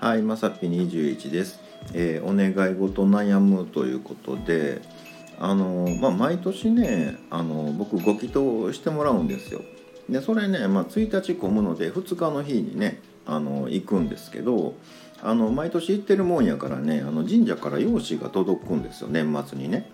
[0.00, 1.58] はい、まさぴ21です、
[1.92, 4.80] えーお願い事悩むということで、
[5.40, 9.60] あのまあ毎年ね、あの僕ご祈祷してもらうんですよ。
[10.08, 14.74] で、それね、まあ1日混むので2日の日にね、あの行くんですけど、
[15.20, 19.90] あの毎年行ってるもんやからね、あの神社から用紙が届くんですよ、年末にね。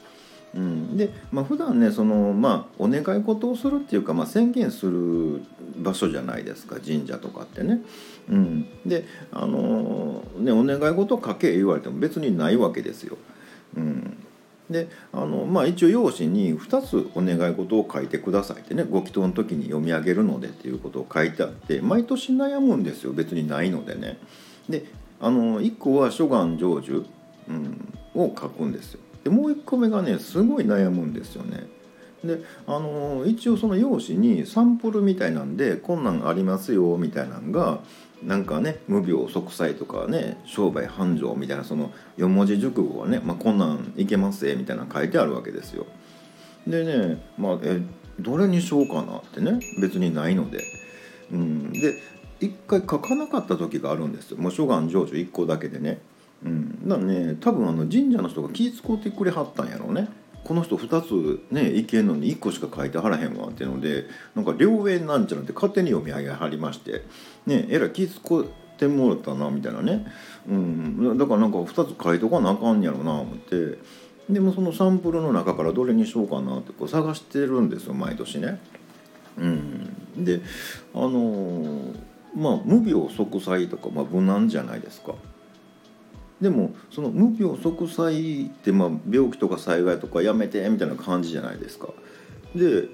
[0.54, 5.42] うん、で、まあ普段ねそのまあお願い事をするっていうか、まあ、宣言する
[5.76, 7.80] 場所じゃないですか神社とかってね。
[8.28, 13.18] うん、であのねお願い事書け言われても別にないわけですよ。
[13.76, 14.16] うん、
[14.70, 24.18] であのまあ一応用紙に2つお願い事を書いてくださいってねご祈祷の時に読み上げるのでっていうことを書いてあって毎年悩むんですよ別にないのでね。
[24.68, 24.84] で
[25.20, 27.04] あの1個は諸願成就、
[27.48, 29.00] うん、を書くんですよ。
[29.24, 31.66] でもう1個目がねすごい悩むんですよね。
[32.22, 37.80] であの一応その用紙にサンプルみたいなんでこんなんありますよみたいなのが
[38.22, 45.86] なんかね無病息災とかね商売繁盛みたいなその4文字熟語がね、まあ、こんなんいけますえみたいな書いてあるわけですよ。
[46.66, 47.80] でねまあえ
[48.20, 50.64] どれにしようかなってね別にないので。
[51.32, 51.94] うん、で
[52.38, 56.00] 一回書かなかった時があるんですよもう諸願成就1個だけでね。
[56.44, 60.08] うん、だね多分あの神社の人が気遣ってくれはったんやろうね。
[60.44, 67.06] この人2つねいけんのに1個しか書いてはらへんわっていうのでなんか両縁なんちゃらって勝手に読み上げはりまして
[67.46, 68.44] ねえらい気遣っ
[68.76, 70.06] てもらったなみたいなね、
[70.46, 73.78] うん、だからなんか2つ書いとかなあかんやろな思って
[74.28, 78.60] でもそのサンプルの中からどれにしようかなってこう探してるんですよ毎年ね。
[79.38, 80.42] うん、で
[80.94, 85.14] あのーまあ無病息災とか、まあ、無難じゃないですか。
[86.40, 91.88] でもその無病息災ってまあ病気とか災害とかやめてみたいな感じじゃないですか。
[92.54, 92.88] で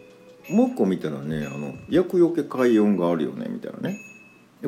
[0.48, 3.98] もう一個見たらねあの厄除け開運があるよねみたいなね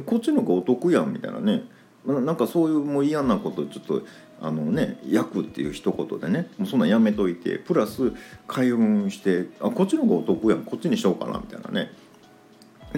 [0.07, 1.65] こっちの方がお得やんみたいなね
[2.05, 4.03] なんかそういうもう嫌なことちょっと
[4.41, 8.13] あのね「役」っていう一言でねもうそんなんやめといてプラス
[8.49, 11.93] 開運してあこっちの方がお得やんこっちにしようかなみたいなね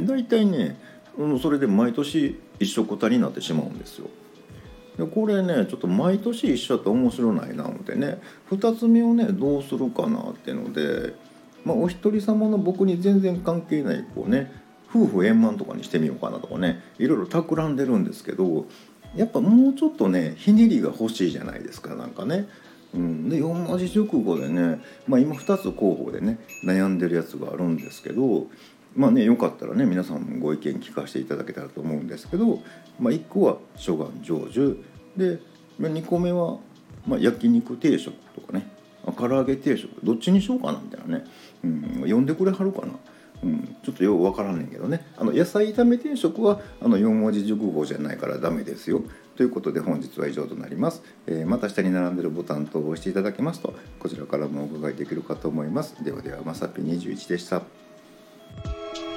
[0.01, 0.79] 大体ね
[1.41, 4.09] それで毎年一緒くたになってしまうんですよ。
[4.97, 11.15] でこれねちょっと毎年一緒だと面白ないな思ってね2つ目をねどうするかなっていうので、
[11.65, 14.53] まあ、お一人様の僕に全然関係ないこうね
[14.89, 18.67] 夫婦円満とかにしてみようかなとかねいろいろ企んでるんですけど
[19.17, 22.49] やっぱもうちょっとねひねりが欲しいじゃないですかなんかね。
[22.95, 28.47] うん、で4文字熟語でね、まあ、今2つ候補でね悩んでるやつがあるんですけど
[28.97, 32.61] まあねよかったらね皆さんご意見聞かせていただけたらと思うんですけど、
[32.99, 34.83] まあ、1個は諸願成就。
[35.17, 35.39] で
[35.81, 36.59] 2個目は、
[37.07, 38.69] まあ、焼肉定食とかね。
[39.19, 39.91] 唐揚げ定食。
[40.03, 41.25] どっちにしようかなみたいなね、
[41.63, 42.95] うん、呼んでくれはるかな。
[43.43, 45.07] うん、ちょっとよく分からんねんけどね。
[45.19, 49.03] あの野菜炒め定食はあの4文字熟語じゃないからダメですよ。
[49.37, 56.03] ということで本日は以上となります、えーまた下に並んでるボタン等を押していただけますとこちらからもお伺いできるかと思います。
[56.03, 57.84] ではではまさぴ21でした。